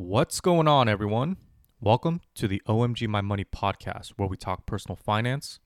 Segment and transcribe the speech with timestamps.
[0.00, 1.38] What's going on, everyone?
[1.80, 5.58] Welcome to the OMG My Money podcast, where we talk personal finance,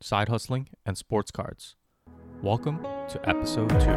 [0.00, 1.74] side hustling, and sports cards.
[2.40, 3.90] Welcome to episode two.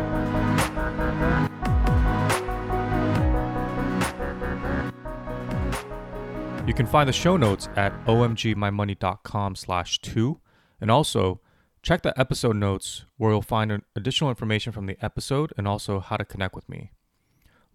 [6.65, 10.39] You can find the show notes at omgmymoney.com slash two,
[10.81, 11.41] and also
[11.83, 16.17] check the episode notes where you'll find additional information from the episode and also how
[16.17, 16.91] to connect with me.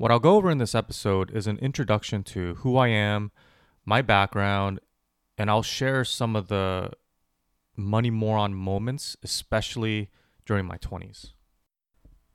[0.00, 3.32] What I'll go over in this episode is an introduction to who I am,
[3.84, 4.80] my background,
[5.36, 6.92] and I'll share some of the
[7.76, 10.08] money moron moments, especially
[10.46, 11.32] during my 20s.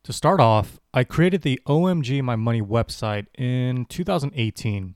[0.03, 4.93] To start off, I created the OMG My Money website in 2018.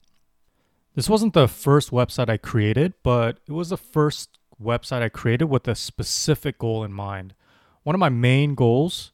[0.94, 5.46] This wasn't the first website I created, but it was the first website I created
[5.46, 7.34] with a specific goal in mind.
[7.82, 9.12] One of my main goals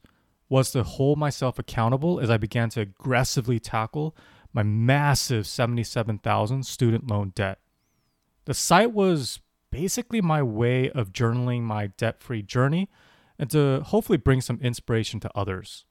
[0.50, 4.16] was to hold myself accountable as I began to aggressively tackle
[4.54, 7.60] my massive 77,000 student loan debt.
[8.46, 12.90] The site was basically my way of journaling my debt-free journey
[13.38, 15.84] and to hopefully bring some inspiration to others.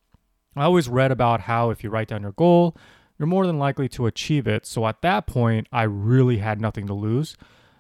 [0.57, 2.77] I always read about how if you write down your goal,
[3.19, 4.67] you're more than likely to achieve it.
[4.67, 7.37] So at that point, I really had nothing to lose.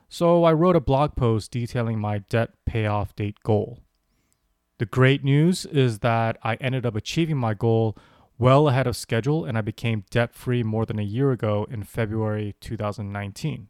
[0.08, 3.78] So I wrote a blog post detailing my debt payoff date goal.
[4.78, 7.96] The great news is that I ended up achieving my goal
[8.38, 11.84] well ahead of schedule and I became debt free more than a year ago in
[11.84, 13.68] February 2019.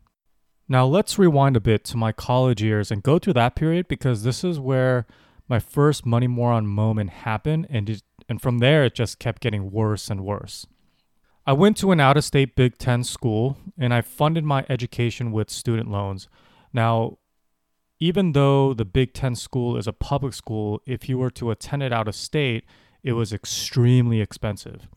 [0.66, 4.22] Now, let's rewind a bit to my college years and go through that period because
[4.22, 5.06] this is where
[5.46, 9.70] my first money moron moment happened, and, it, and from there, it just kept getting
[9.70, 10.66] worse and worse.
[11.46, 15.32] I went to an out of state Big Ten school and I funded my education
[15.32, 16.28] with student loans.
[16.72, 17.18] Now,
[18.00, 21.82] even though the Big Ten school is a public school, if you were to attend
[21.82, 22.64] it out of state,
[23.02, 24.88] it was extremely expensive.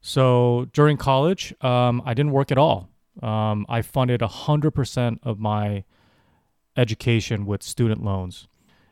[0.00, 2.90] So during college, um, I didn't work at all.
[3.22, 5.84] Um, I funded 100% of my
[6.76, 8.48] education with student loans.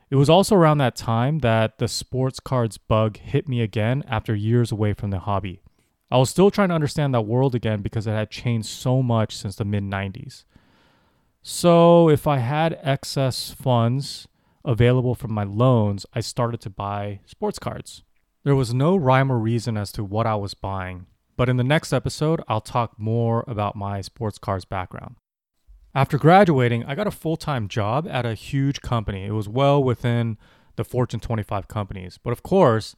[0.09, 4.35] It was also around that time that the sports cards bug hit me again after
[4.35, 5.61] years away from the hobby.
[6.11, 9.35] I was still trying to understand that world again because it had changed so much
[9.35, 10.43] since the mid 90s.
[11.45, 14.29] So if I had excess funds
[14.63, 18.01] available from my loans, I started to buy sports cards.
[18.45, 21.05] There was no rhyme or reason as to what I was buying,
[21.35, 25.15] but in the next episode, I'll talk more about my sports cards background.
[25.93, 29.25] After graduating, I got a full time job at a huge company.
[29.25, 30.37] It was well within
[30.77, 32.17] the Fortune 25 companies.
[32.23, 32.95] But of course,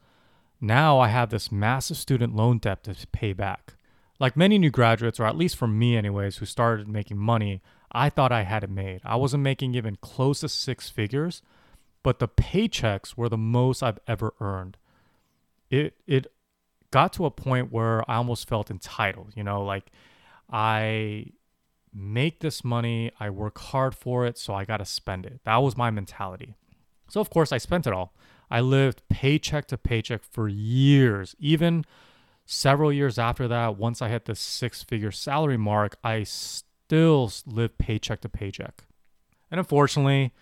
[0.61, 3.73] now I have this massive student loan debt to pay back.
[4.19, 7.61] Like many new graduates, or at least for me, anyways, who started making money,
[7.95, 8.99] I thought I had it made.
[9.05, 11.41] I wasn't making even close to six figures,
[12.03, 14.77] but the paychecks were the most I've ever earned.
[15.69, 16.27] It it
[16.91, 19.91] got to a point where I almost felt entitled, you know, like
[20.51, 21.27] I
[21.93, 25.39] make this money, I work hard for it, so I got to spend it.
[25.45, 26.55] That was my mentality.
[27.09, 28.13] So of course I spent it all.
[28.51, 31.33] I lived paycheck to paycheck for years.
[31.39, 31.85] Even
[32.45, 36.25] several years after that, once I hit the six figure salary mark, I
[36.85, 38.83] still live paycheck to paycheck.
[39.49, 40.33] And unfortunately,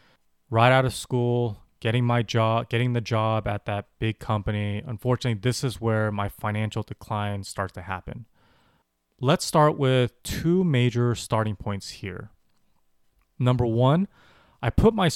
[0.49, 5.39] right out of school, getting my job, getting the job at that big company, unfortunately,
[5.41, 8.25] this is where my financial decline starts to happen.
[9.21, 12.31] Let's start with two major starting points here.
[13.39, 14.09] Number one,
[14.61, 15.09] I put my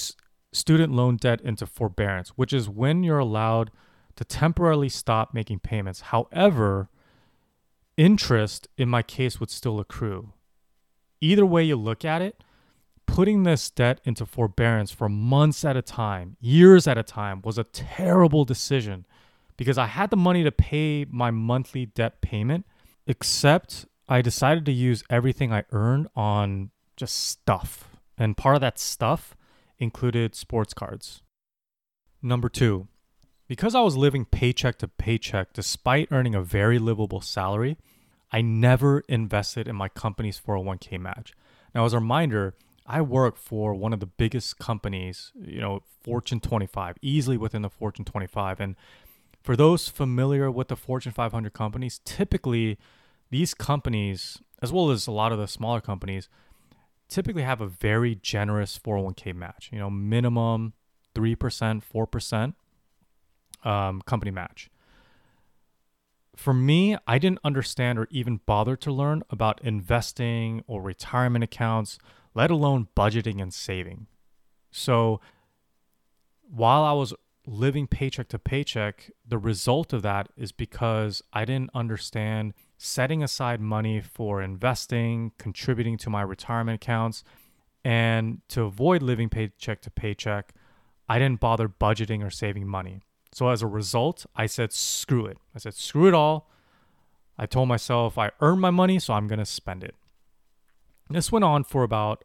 [0.53, 3.69] student loan debt into forbearance, which is when you're allowed
[4.15, 6.01] to temporarily stop making payments.
[6.01, 6.89] However,
[7.97, 10.31] interest in my case would still accrue
[11.21, 12.43] either way you look at it,
[13.05, 17.57] putting this debt into forbearance for months at a time, years at a time, was
[17.57, 19.05] a terrible decision
[19.57, 22.65] because I had the money to pay my monthly debt payment,
[23.07, 27.97] except I decided to use everything I earned on just stuff.
[28.17, 29.35] And part of that stuff
[29.79, 31.21] included sports cards.
[32.21, 32.87] Number two,
[33.47, 37.77] because I was living paycheck to paycheck despite earning a very livable salary,
[38.31, 41.33] I never invested in my company's 401k match.
[41.73, 46.39] Now, as a reminder, I work for one of the biggest companies, you know, Fortune
[46.39, 48.59] 25, easily within the Fortune 25.
[48.59, 48.75] And
[49.43, 52.77] for those familiar with the Fortune 500 companies, typically
[53.29, 56.29] these companies, as well as a lot of the smaller companies,
[57.09, 60.73] typically have a very generous 401k match, you know, minimum
[61.15, 64.69] 3%, 4% um, company match
[66.37, 71.97] for me, I didn't understand or even bother to learn about investing or retirement accounts,
[72.35, 74.05] let alone budgeting and saving.
[74.69, 75.19] So
[76.47, 77.13] while I was
[77.47, 83.59] living paycheck to paycheck, the result of that is because I didn't understand setting aside
[83.59, 87.23] money for investing, contributing to my retirement accounts,
[87.83, 90.53] and to avoid living paycheck to paycheck,
[91.09, 93.01] I didn't bother budgeting or saving money.
[93.33, 95.37] So as a result, I said, screw it.
[95.55, 96.49] I said, screw it all.
[97.37, 99.95] I told myself I earned my money, so I'm going to spend it.
[101.09, 102.23] This went on for about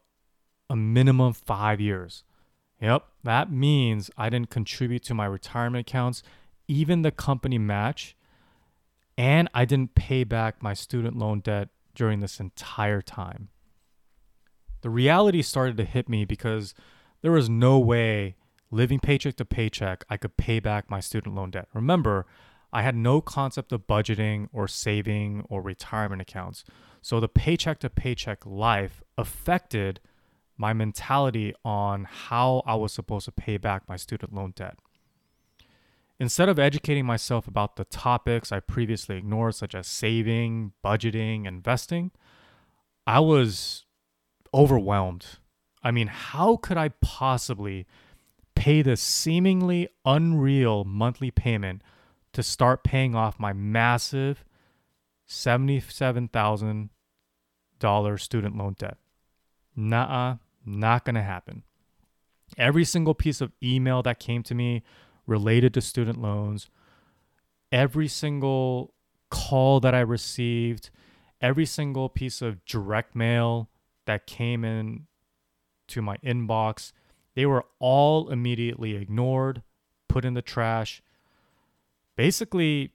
[0.70, 2.24] a minimum five years.
[2.80, 6.22] Yep, that means I didn't contribute to my retirement accounts,
[6.66, 8.16] even the company match,
[9.16, 13.50] and I didn't pay back my student loan debt during this entire time.
[14.80, 16.74] The reality started to hit me because
[17.20, 18.34] there was no way
[18.72, 21.68] living paycheck to paycheck I could pay back my student loan debt.
[21.74, 22.26] Remember,
[22.72, 26.64] I had no concept of budgeting or saving or retirement accounts.
[27.02, 30.00] So the paycheck to paycheck life affected
[30.56, 34.78] my mentality on how I was supposed to pay back my student loan debt.
[36.18, 42.12] Instead of educating myself about the topics I previously ignored, such as saving, budgeting, investing,
[43.06, 43.84] I was
[44.54, 45.26] overwhelmed.
[45.82, 47.86] I mean, how could I possibly
[48.62, 51.82] pay this seemingly unreal monthly payment
[52.32, 54.44] to start paying off my massive
[55.28, 58.98] $77,000 student loan debt?
[59.74, 61.64] Nah, not going to happen.
[62.56, 64.84] Every single piece of email that came to me
[65.26, 66.70] related to student loans,
[67.72, 68.94] every single
[69.28, 70.90] call that I received,
[71.40, 73.70] every single piece of direct mail
[74.06, 75.08] that came in
[75.88, 76.92] to my inbox,
[77.34, 79.62] they were all immediately ignored,
[80.08, 81.02] put in the trash.
[82.16, 82.92] Basically,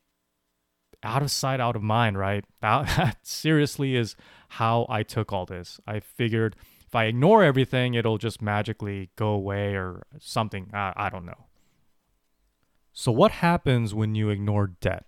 [1.04, 2.45] out of sight, out of mind, right?
[2.62, 4.16] That seriously is
[4.50, 5.80] how I took all this.
[5.88, 6.56] I figured
[6.86, 10.69] if I ignore everything, it'll just magically go away or something.
[10.74, 11.45] I, I don't know.
[12.94, 15.06] So, what happens when you ignore debt?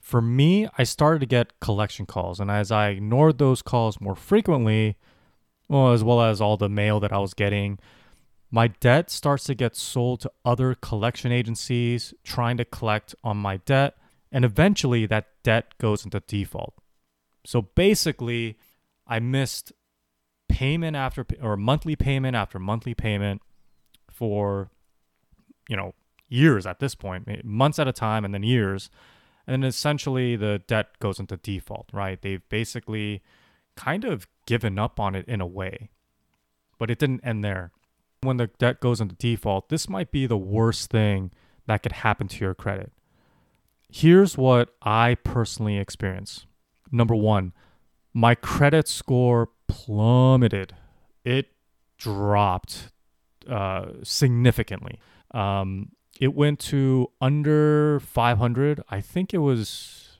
[0.00, 4.14] For me, I started to get collection calls, and as I ignored those calls more
[4.14, 4.96] frequently,
[5.68, 7.78] well, as well as all the mail that I was getting,
[8.56, 13.58] my debt starts to get sold to other collection agencies trying to collect on my
[13.58, 13.98] debt,
[14.32, 16.72] and eventually that debt goes into default.
[17.44, 18.56] So basically,
[19.06, 19.74] I missed
[20.48, 23.42] payment after or monthly payment after monthly payment
[24.10, 24.70] for
[25.68, 25.92] you know
[26.30, 28.88] years at this point eh, months at a time and then years.
[29.46, 32.22] And then essentially the debt goes into default right?
[32.22, 33.22] They've basically
[33.76, 35.90] kind of given up on it in a way
[36.78, 37.72] but it didn't end there
[38.26, 41.30] when the debt goes into default this might be the worst thing
[41.66, 42.92] that could happen to your credit
[43.88, 46.46] here's what i personally experienced
[46.92, 47.52] number one
[48.16, 50.74] my credit score plummeted.
[51.22, 51.48] It
[51.98, 52.90] dropped
[53.46, 54.98] uh, significantly.
[55.32, 58.82] Um, it went to under 500.
[58.88, 60.18] I think it was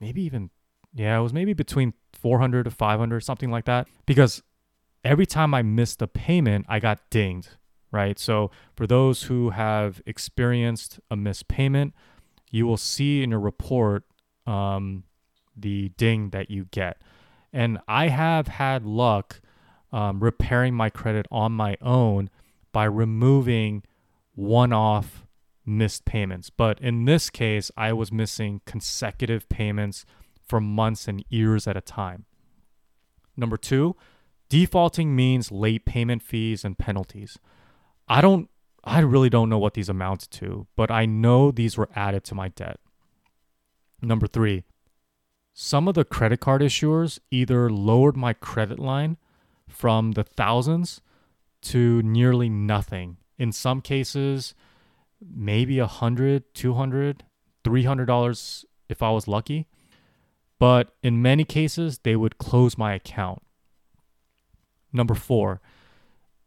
[0.00, 0.48] maybe even,
[0.94, 3.86] yeah, it was maybe between 400 to 500, something like that.
[4.06, 4.42] Because
[5.04, 7.50] every time I missed a payment, I got dinged,
[7.90, 8.18] right?
[8.18, 11.94] So for those who have experienced a missed payment,
[12.50, 14.04] you will see in your report
[14.46, 15.04] um,
[15.56, 17.00] the ding that you get.
[17.52, 19.40] And I have had luck
[19.92, 22.30] um, repairing my credit on my own
[22.72, 23.84] by removing
[24.34, 25.24] one off
[25.64, 26.50] missed payments.
[26.50, 30.04] But in this case, I was missing consecutive payments
[30.46, 32.24] for months and years at a time.
[33.36, 33.96] Number two,
[34.54, 37.40] defaulting means late payment fees and penalties.
[38.06, 38.48] I don't
[38.84, 42.36] I really don't know what these amount to, but I know these were added to
[42.36, 42.78] my debt.
[44.00, 44.62] Number 3,
[45.54, 49.16] some of the credit card issuers either lowered my credit line
[49.66, 51.00] from the thousands
[51.62, 53.16] to nearly nothing.
[53.36, 54.54] In some cases,
[55.20, 57.24] maybe a hundred, two hundred,
[57.64, 59.66] three hundred dollars if I was lucky.
[60.60, 63.42] But in many cases, they would close my account.
[64.94, 65.60] Number four,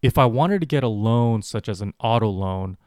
[0.01, 2.77] if I wanted to get a loan such as an auto loan,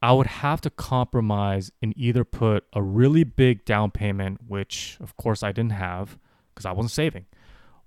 [0.00, 5.16] I would have to compromise and either put a really big down payment, which of
[5.16, 6.18] course I didn't have
[6.54, 7.26] because I wasn't saving,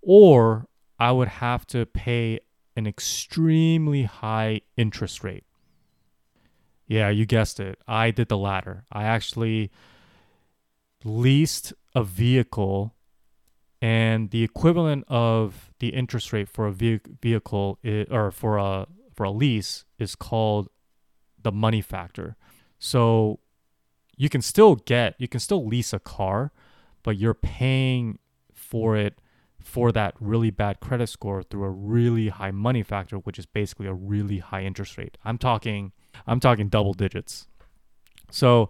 [0.02, 0.68] or
[1.00, 2.40] I would have to pay
[2.76, 5.46] an extremely high interest rate.
[6.88, 7.80] Yeah, you guessed it.
[7.88, 8.84] I did the latter.
[8.92, 9.72] I actually
[11.04, 12.95] leased a vehicle
[13.82, 17.80] and the equivalent of the interest rate for a vehicle
[18.10, 20.70] or for a for a lease is called
[21.42, 22.36] the money factor.
[22.80, 23.40] So
[24.18, 26.52] you can still get, you can still lease a car,
[27.04, 28.20] but you're paying
[28.54, 29.20] for it
[29.64, 33.88] for that really bad credit score through a really high money factor, which is basically
[33.88, 35.18] a really high interest rate.
[35.24, 35.92] I'm talking,
[36.28, 37.48] I'm talking double digits.
[38.30, 38.70] So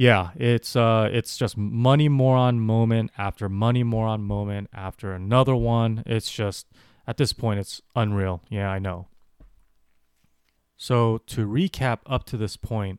[0.00, 6.02] yeah, it's uh it's just money moron moment after money moron moment after another one.
[6.06, 6.68] It's just
[7.06, 8.40] at this point it's unreal.
[8.48, 9.08] Yeah, I know.
[10.78, 12.98] So to recap up to this point,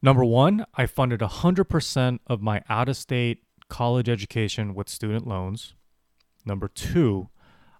[0.00, 5.74] number 1, I funded 100% of my out-of-state college education with student loans.
[6.46, 7.28] Number 2,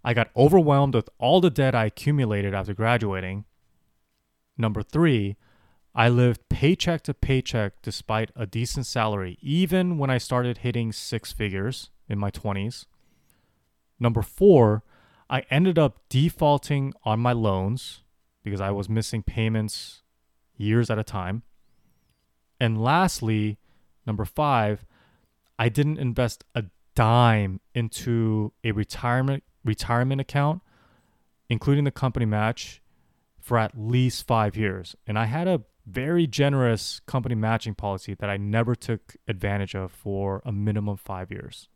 [0.02, 3.44] I got overwhelmed with all the debt I accumulated after graduating.
[4.58, 5.36] Number 3,
[5.94, 11.32] I lived paycheck to paycheck despite a decent salary, even when I started hitting six
[11.32, 12.86] figures in my 20s.
[14.00, 14.82] Number four,
[15.28, 18.04] I ended up defaulting on my loans
[18.42, 20.02] because I was missing payments
[20.56, 21.42] years at a time.
[22.58, 23.58] And lastly,
[24.06, 24.86] number five,
[25.58, 30.60] I didn't invest a dime into a retirement retirement account,
[31.48, 32.82] including the company match,
[33.40, 34.96] for at least five years.
[35.06, 39.90] And I had a very generous company matching policy that I never took advantage of
[39.90, 41.68] for a minimum five years.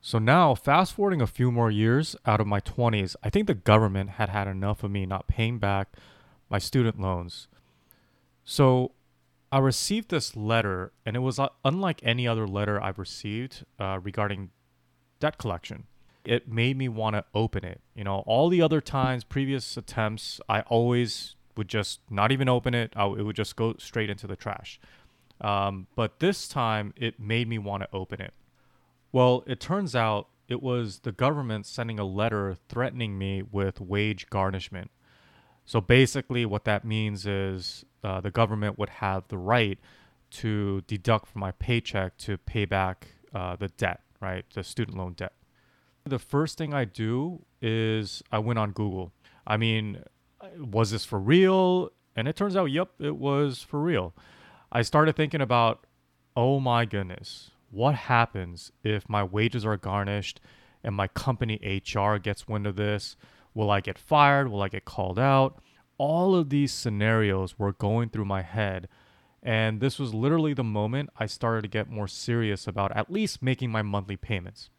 [0.00, 3.54] So now, fast forwarding a few more years out of my 20s, I think the
[3.54, 5.96] government had had enough of me not paying back
[6.48, 7.48] my student loans.
[8.44, 8.92] So
[9.50, 13.98] I received this letter, and it was uh, unlike any other letter I've received uh,
[14.02, 14.50] regarding
[15.18, 15.86] debt collection.
[16.24, 17.80] It made me want to open it.
[17.94, 22.74] You know, all the other times, previous attempts, I always would just not even open
[22.74, 22.92] it.
[22.96, 24.80] It would just go straight into the trash.
[25.40, 28.32] Um, but this time, it made me want to open it.
[29.12, 34.28] Well, it turns out it was the government sending a letter threatening me with wage
[34.30, 34.90] garnishment.
[35.64, 39.78] So basically, what that means is uh, the government would have the right
[40.30, 44.44] to deduct from my paycheck to pay back uh, the debt, right?
[44.54, 45.32] The student loan debt.
[46.04, 49.12] The first thing I do is I went on Google.
[49.44, 50.04] I mean,
[50.60, 51.90] was this for real?
[52.14, 54.14] And it turns out, yep, it was for real.
[54.72, 55.86] I started thinking about,
[56.36, 60.40] oh my goodness, what happens if my wages are garnished
[60.82, 63.16] and my company HR gets wind of this?
[63.54, 64.48] Will I get fired?
[64.48, 65.62] Will I get called out?
[65.98, 68.88] All of these scenarios were going through my head.
[69.42, 73.42] And this was literally the moment I started to get more serious about at least
[73.42, 74.70] making my monthly payments.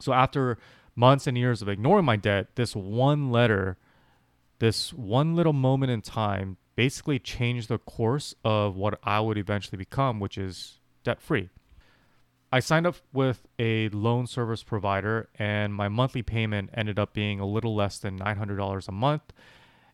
[0.00, 0.58] So after
[0.96, 3.78] months and years of ignoring my debt, this one letter
[4.58, 9.78] this one little moment in time basically changed the course of what I would eventually
[9.78, 11.50] become, which is debt free.
[12.52, 17.40] I signed up with a loan service provider, and my monthly payment ended up being
[17.40, 19.32] a little less than $900 a month.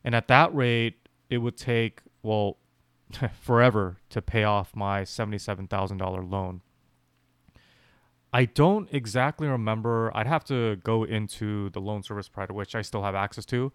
[0.05, 2.59] And at that rate, it would take, well,
[3.41, 6.61] forever to pay off my $77,000 loan.
[8.33, 10.13] I don't exactly remember.
[10.15, 13.73] I'd have to go into the loan service provider, which I still have access to,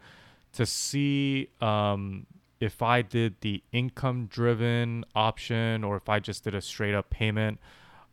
[0.56, 2.26] to see um,
[2.60, 7.10] if I did the income driven option or if I just did a straight up
[7.10, 7.60] payment.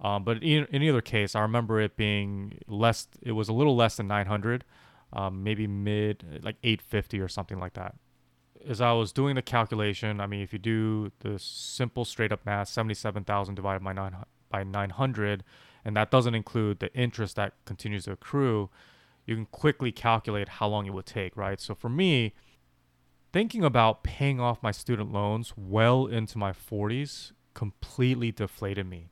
[0.00, 3.76] Um, but in, in, either case, I remember it being less, it was a little
[3.76, 4.64] less than 900,
[5.12, 7.94] um, maybe mid, like 850 or something like that.
[8.68, 12.44] As I was doing the calculation, I mean, if you do the simple straight up
[12.44, 14.16] math, 77,000 divided by, nine,
[14.50, 15.44] by 900,
[15.84, 18.70] and that doesn't include the interest that continues to accrue,
[19.26, 21.60] you can quickly calculate how long it would take, right?
[21.60, 22.34] So for me,
[23.32, 29.10] thinking about paying off my student loans well into my 40s completely deflated me.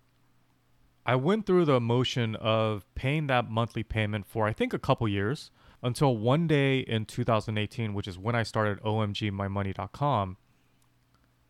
[1.07, 5.09] I went through the motion of paying that monthly payment for I think a couple
[5.09, 5.51] years
[5.83, 10.37] until one day in 2018, which is when I started omgmymoney.com,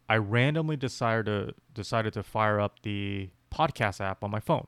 [0.09, 4.67] I randomly decided to decided to fire up the podcast app on my phone.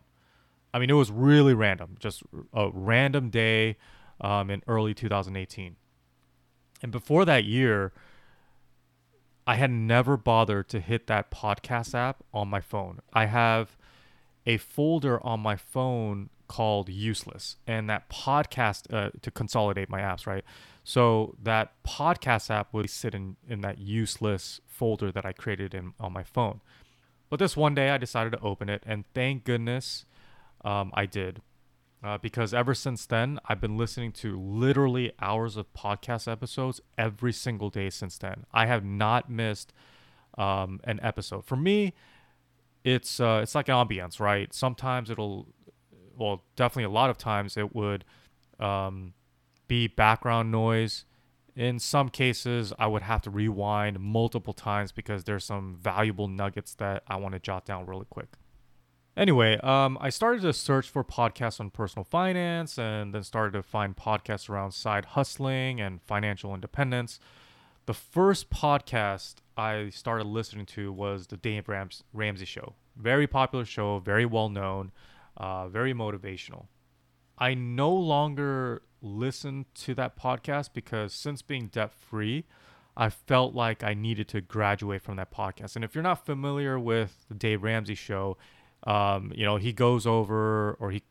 [0.75, 3.77] I mean, it was really random, just a random day
[4.21, 5.77] um, in early 2018.
[6.83, 7.93] And before that year,
[9.47, 13.01] I had never bothered to hit that podcast app on my phone.
[13.13, 13.77] I have
[14.47, 20.27] a folder on my phone called useless and that podcast uh, to consolidate my apps
[20.27, 20.45] right
[20.85, 25.95] so that podcast app would sit in, in that useless folder that i created in,
[25.99, 26.61] on my phone
[27.31, 30.05] but this one day i decided to open it and thank goodness
[30.65, 31.41] um, I did.
[32.05, 37.33] Uh, because ever since then, I've been listening to literally hours of podcast episodes every
[37.33, 38.45] single day since then.
[38.53, 39.73] I have not missed
[40.37, 41.45] um, an episode.
[41.45, 41.95] For me,
[42.83, 44.53] it's uh, it's like an ambiance, right?
[44.53, 45.47] Sometimes it'll,
[46.17, 48.05] well, definitely a lot of times it would
[48.59, 49.15] um,
[49.69, 51.05] be background noise.
[51.55, 56.75] In some cases, I would have to rewind multiple times because there's some valuable nuggets
[56.77, 58.39] that I want to jot down really quick.
[59.15, 63.63] Anyway, um, I started to search for podcasts on personal finance and then started to
[63.63, 67.21] find podcasts around side hustling and financial independence.
[67.85, 72.75] The first podcast I started listening to was the Dave Rams- Ramsey show.
[72.97, 74.93] Very popular show, very well known,
[75.37, 76.67] uh, very motivational.
[77.39, 82.45] I no longer listen to that podcast because since being debt free,
[82.97, 85.77] I felt like I needed to graduate from that podcast.
[85.77, 88.37] And if you're not familiar with the Dave Ramsey show,
[88.85, 91.03] um, you know, he goes over or he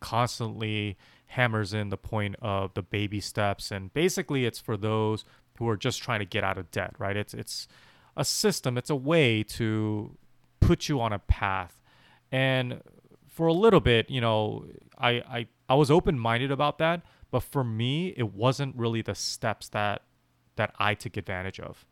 [0.00, 0.96] constantly
[1.28, 5.24] hammers in the point of the baby steps and basically it's for those
[5.58, 7.16] who are just trying to get out of debt, right?
[7.16, 7.66] It's it's
[8.16, 10.16] a system, it's a way to
[10.60, 11.82] put you on a path.
[12.30, 12.82] And
[13.28, 14.66] for a little bit, you know,
[14.98, 19.68] I I, I was open-minded about that, but for me, it wasn't really the steps
[19.70, 20.02] that
[20.56, 21.84] that I took advantage of.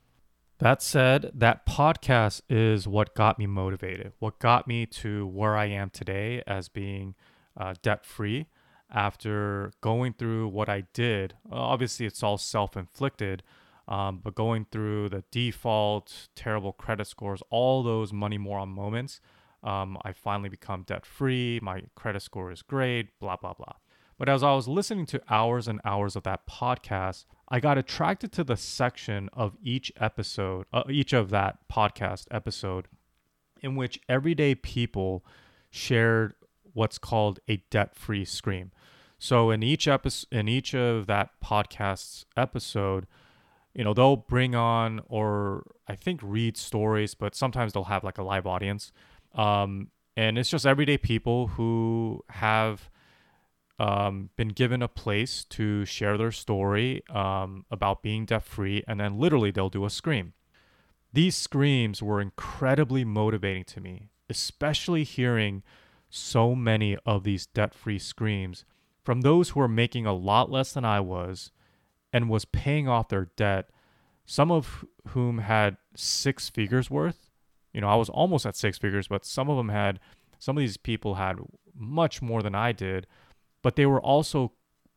[0.64, 5.66] That said, that podcast is what got me motivated, what got me to where I
[5.66, 7.16] am today as being
[7.54, 8.46] uh, debt free
[8.90, 11.34] after going through what I did.
[11.52, 13.42] Obviously, it's all self inflicted,
[13.88, 19.20] um, but going through the default, terrible credit scores, all those money moron moments,
[19.62, 21.60] um, I finally become debt free.
[21.62, 23.74] My credit score is great, blah, blah, blah.
[24.16, 28.32] But as I was listening to hours and hours of that podcast, I got attracted
[28.32, 32.88] to the section of each episode, uh, each of that podcast episode,
[33.62, 35.24] in which everyday people
[35.70, 36.34] shared
[36.72, 38.72] what's called a debt-free scream.
[39.18, 43.06] So in each episode, in each of that podcast's episode,
[43.74, 48.18] you know, they'll bring on or I think read stories, but sometimes they'll have like
[48.18, 48.92] a live audience.
[49.34, 52.88] Um, and it's just everyday people who have
[53.78, 59.00] um, been given a place to share their story um, about being debt free, and
[59.00, 60.32] then literally they'll do a scream.
[61.12, 65.62] These screams were incredibly motivating to me, especially hearing
[66.08, 68.64] so many of these debt free screams
[69.04, 71.50] from those who are making a lot less than I was
[72.12, 73.70] and was paying off their debt,
[74.24, 77.30] some of whom had six figures worth.
[77.72, 79.98] You know, I was almost at six figures, but some of them had,
[80.38, 81.38] some of these people had
[81.76, 83.08] much more than I did
[83.64, 84.52] but they were also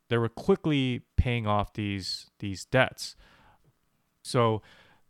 [0.10, 3.16] they were quickly paying off these these debts.
[4.22, 4.62] So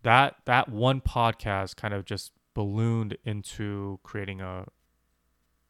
[0.04, 4.66] that that one podcast kind of just ballooned into creating a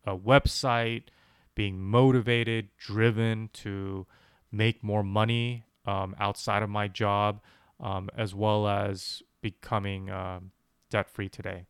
[0.06, 1.04] a website,
[1.56, 4.06] being motivated, driven to
[4.52, 7.40] make more money um, outside of my job,
[7.80, 10.52] um, as well as becoming um,
[10.90, 11.68] debt free today.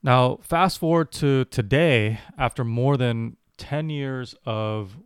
[0.00, 4.96] Now, fast forward to today, after more than 10 years of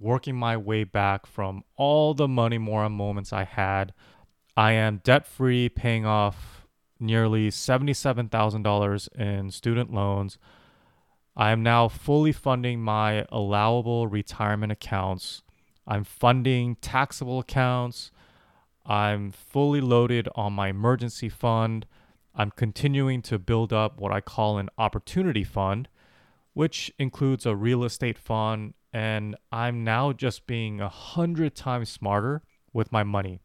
[0.00, 3.92] working my way back from all the money moron moments I had.
[4.56, 6.66] I am debt free, paying off
[6.98, 10.38] nearly $77,000 in student loans.
[11.36, 15.42] I am now fully funding my allowable retirement accounts.
[15.86, 18.10] I'm funding taxable accounts.
[18.86, 21.86] I'm fully loaded on my emergency fund.
[22.34, 25.88] I'm continuing to build up what I call an opportunity fund,
[26.54, 32.42] which includes a real estate fund and I'm now just being a hundred times smarter
[32.72, 33.40] with my money.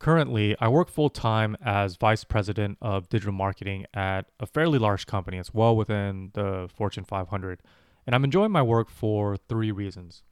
[0.00, 5.06] Currently, I work full time as vice president of digital marketing at a fairly large
[5.06, 5.38] company.
[5.38, 7.62] It's well within the Fortune 500.
[8.06, 10.22] And I'm enjoying my work for three reasons.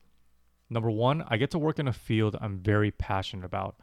[0.69, 3.77] Number one, I get to work in a field I'm very passionate about.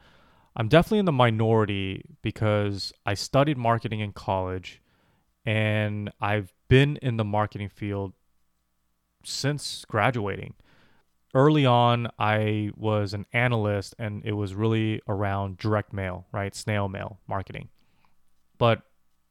[0.56, 4.82] I'm definitely in the minority because I studied marketing in college
[5.44, 8.12] and I've been in the marketing field
[9.24, 10.54] since graduating.
[11.34, 16.54] Early on, I was an analyst and it was really around direct mail, right?
[16.54, 17.68] Snail mail marketing.
[18.58, 18.82] But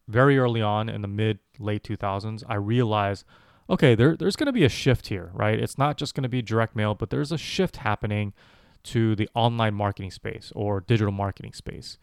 [0.07, 3.25] very early on in the mid late 2000s, I realized
[3.69, 5.59] okay, there, there's going to be a shift here, right?
[5.59, 8.33] It's not just going to be direct mail, but there's a shift happening
[8.81, 11.97] to the online marketing space or digital marketing space.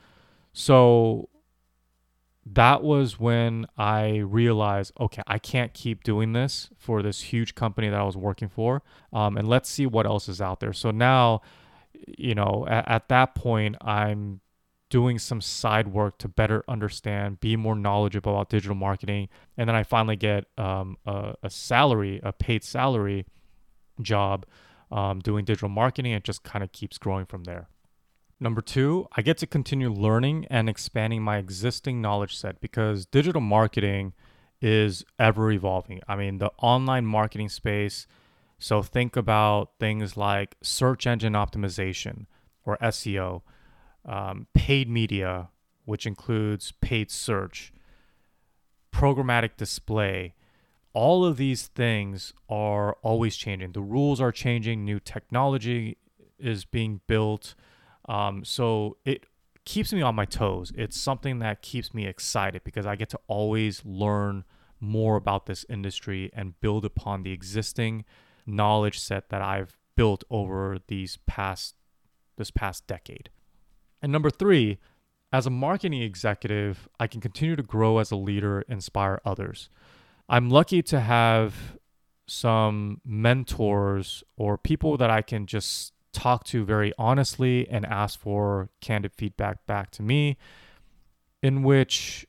[0.52, 1.28] So
[2.52, 7.88] that was when I realized, okay, I can't keep doing this for this huge company
[7.88, 8.82] that I was working for.
[9.12, 10.72] Um, and let's see what else is out there.
[10.72, 11.42] So now,
[12.06, 14.40] you know, at, at that point, I'm
[14.90, 19.28] doing some side work to better understand, be more knowledgeable about digital marketing.
[19.56, 23.26] And then I finally get um, a, a, salary, a paid salary
[24.00, 24.46] job
[24.92, 26.12] um, doing digital marketing.
[26.12, 27.68] It just kind of keeps growing from there.
[28.38, 33.40] Number two, I get to continue learning and expanding my existing knowledge set because digital
[33.40, 34.12] marketing
[34.60, 36.00] is ever evolving.
[36.06, 38.06] I mean, the online marketing space.
[38.58, 42.26] So think about things like search engine optimization
[42.64, 43.42] or SEO,
[44.04, 45.48] um, paid media,
[45.84, 47.72] which includes paid search,
[48.92, 50.34] programmatic display.
[50.92, 53.72] All of these things are always changing.
[53.72, 55.96] The rules are changing, new technology
[56.38, 57.54] is being built
[58.06, 59.26] um, so it
[59.64, 60.72] keeps me on my toes.
[60.76, 64.44] It's something that keeps me excited because I get to always learn
[64.80, 68.04] more about this industry and build upon the existing
[68.46, 71.74] knowledge set that I've built over these past
[72.36, 73.30] this past decade.
[74.02, 74.78] And number 3,
[75.32, 79.70] as a marketing executive, I can continue to grow as a leader, inspire others.
[80.28, 81.78] I'm lucky to have
[82.26, 88.70] some mentors or people that I can just talk to very honestly and ask for
[88.80, 90.38] candid feedback back to me,
[91.42, 92.26] in which,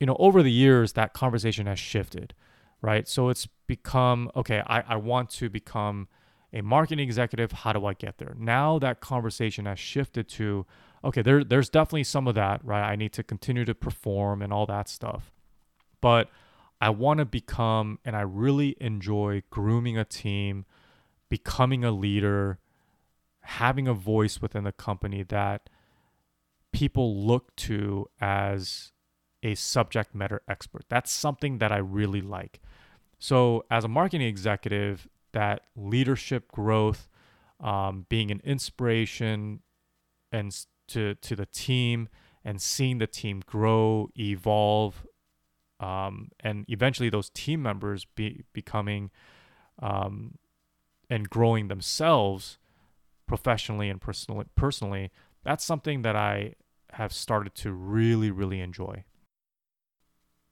[0.00, 2.34] you know, over the years, that conversation has shifted,
[2.80, 3.06] right?
[3.06, 6.08] So it's become okay, I, I want to become
[6.52, 7.52] a marketing executive.
[7.52, 8.34] How do I get there?
[8.38, 10.66] Now that conversation has shifted to,
[11.04, 12.90] okay, there, there's definitely some of that, right?
[12.90, 15.30] I need to continue to perform and all that stuff.
[16.00, 16.28] But
[16.80, 20.64] I want to become, and I really enjoy grooming a team,
[21.28, 22.58] becoming a leader,
[23.42, 25.68] having a voice within the company that
[26.72, 28.92] people look to as
[29.42, 30.84] a subject matter expert.
[30.88, 32.60] That's something that I really like.
[33.18, 37.08] So, as a marketing executive, that leadership growth,
[37.60, 39.60] um, being an inspiration,
[40.30, 40.56] and
[40.88, 42.08] to to the team,
[42.44, 45.06] and seeing the team grow, evolve,
[45.80, 49.10] um, and eventually those team members be becoming
[49.80, 50.38] um,
[51.10, 52.58] and growing themselves
[53.32, 55.10] professionally and personally personally
[55.42, 56.52] that's something that i
[56.92, 59.04] have started to really really enjoy.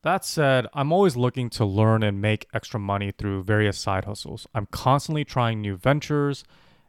[0.03, 4.47] That said i'm always looking to learn and make extra money through various side hustles.
[4.55, 6.43] I'm constantly trying new ventures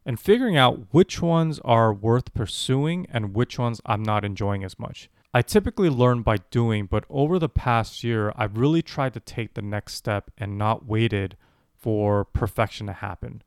[0.05, 4.79] and figuring out which ones are worth pursuing and which ones i'm not enjoying as
[4.79, 5.09] much.
[5.33, 9.55] I typically learn by doing, but over the past year, I've really tried to take
[9.55, 11.35] the next step and not waited
[11.75, 13.41] for perfection to happen.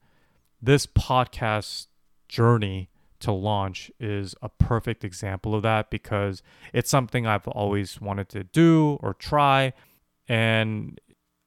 [0.60, 1.86] This podcast
[2.28, 8.28] journey to launch is a perfect example of that because it's something I've always wanted
[8.30, 9.72] to do or try,
[10.28, 11.00] and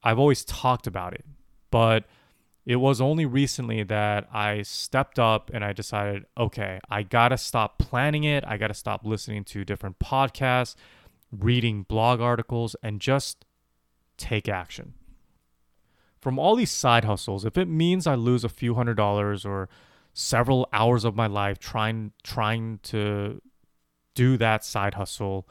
[0.03, 1.25] I've always talked about it.
[1.69, 2.05] But
[2.65, 7.77] it was only recently that I stepped up and I decided, okay, I gotta stop
[7.77, 8.43] planning it.
[8.45, 10.75] I gotta stop listening to different podcasts,
[11.31, 13.45] reading blog articles, and just
[14.17, 14.95] take action.
[16.19, 19.69] From all these side hustles, if it means I lose a few hundred dollars or
[20.19, 23.39] several hours of my life trying trying to
[24.15, 25.47] do that side hustle,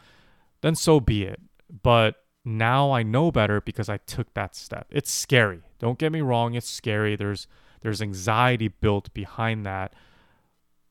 [0.60, 1.40] then so be it.
[1.82, 4.88] But now I know better because I took that step.
[4.90, 5.62] It's scary.
[5.78, 7.14] Don't get me wrong, it's scary.
[7.14, 7.46] There's
[7.82, 9.94] there's anxiety built behind that.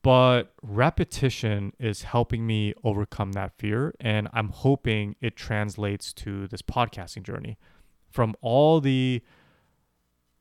[0.02, 6.62] But repetition is helping me overcome that fear and I'm hoping it translates to this
[6.62, 7.58] podcasting journey.
[8.08, 9.20] From all the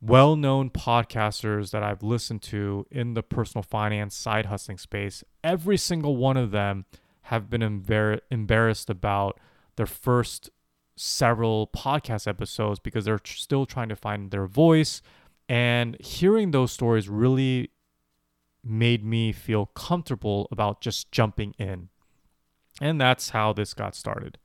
[0.06, 6.16] well-known podcasters that I've listened to in the personal finance side hustling space, every single
[6.16, 6.86] one of them
[7.24, 9.40] have been embar- embarrassed about
[9.78, 10.50] their first
[10.96, 15.02] several podcast episodes because they're tr- still trying to find their voice.
[15.50, 17.72] And hearing those stories really
[18.64, 21.90] made me feel comfortable about just jumping in.
[22.82, 24.38] And that's how this got started.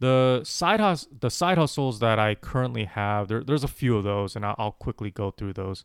[0.00, 4.04] The side hus- the side hustles that I currently have, there, there's a few of
[4.04, 5.84] those, and I'll, I'll quickly go through those.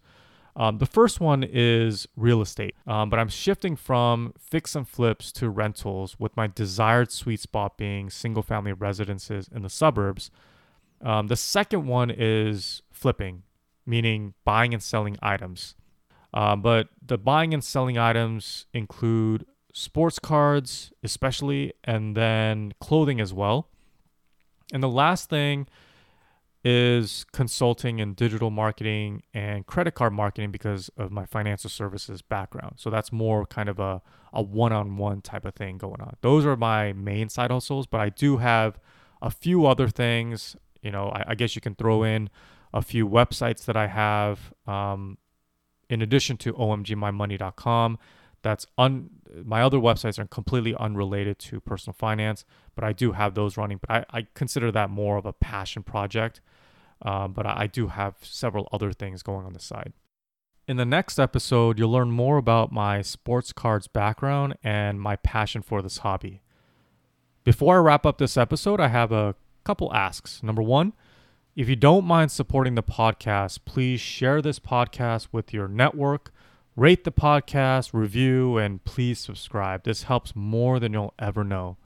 [0.58, 5.34] Um, the first one is real estate, um, but I'm shifting from fix and flips
[5.34, 10.32] to rentals with my desired sweet spot being single family residences in the suburbs.
[11.02, 13.44] Um, the second one is flipping,
[13.86, 15.76] meaning buying and selling items.
[16.34, 23.34] Um, but the buying and selling items include sports cards, especially, and then clothing as
[23.34, 23.68] well.
[24.74, 25.68] And the last thing
[26.64, 32.74] is consulting in digital marketing and credit card marketing because of my financial services background.
[32.78, 34.02] So that's more kind of a,
[34.34, 36.16] a one on one type of thing going on.
[36.22, 38.80] Those are my main side hustles, but I do have
[39.22, 40.56] a few other things.
[40.82, 42.32] You know, I, I guess you can throw in
[42.74, 45.20] a few websites that I have um,
[45.88, 48.00] in addition to omgmymoney.com.
[48.46, 49.10] That's un
[49.44, 53.80] my other websites are completely unrelated to personal finance, but I do have those running.
[53.82, 56.42] But I, I consider that more of a passion project.
[57.02, 59.94] Um, but I, I do have several other things going on the side.
[60.68, 65.64] In the next episode, you'll learn more about my sports cards background and my passion
[65.64, 66.44] for this hobby.
[67.44, 70.44] Before I wrap up this episode, I have a couple asks.
[70.44, 70.94] Number one,
[71.56, 76.32] if you don't mind supporting the podcast, please share this podcast with your network
[76.78, 79.84] Rate the podcast, review, and please subscribe.
[79.84, 81.78] This helps more than you'll ever know.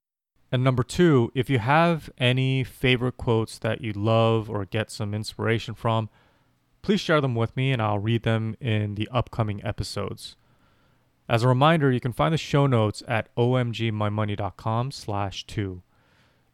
[0.52, 5.14] And number two, if you have any favorite quotes that you love or get some
[5.14, 6.10] inspiration from,
[6.82, 10.36] please share them with me and I'll read them in the upcoming episodes.
[11.28, 15.84] As a reminder, you can find the show notes at omgmymoney.com slash two.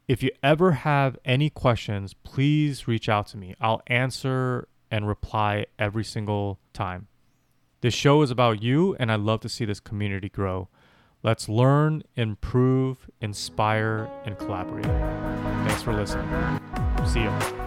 [0.08, 3.54] If you ever have any questions, please reach out to me.
[3.62, 7.08] I'll answer and reply every single time.
[7.86, 10.66] This show is about you, and I love to see this community grow.
[11.22, 14.86] Let's learn, improve, inspire, and collaborate.
[14.86, 16.28] Thanks for listening.
[17.06, 17.65] See you.